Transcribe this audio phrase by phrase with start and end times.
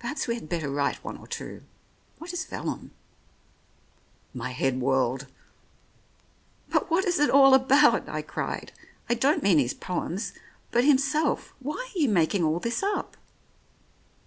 [0.00, 1.62] Perhaps we had better write one or two.
[2.18, 2.90] What is vellum?"
[4.34, 5.28] My head whirled."
[6.68, 8.72] But what is it all about?" I cried."
[9.08, 10.34] I don't mean his poems,
[10.72, 11.54] but himself.
[11.58, 13.16] Why are you making all this up?"